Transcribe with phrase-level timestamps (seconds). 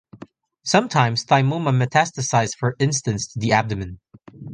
[0.63, 3.99] Sometimes thymoma metastasize for instance to the abdomen.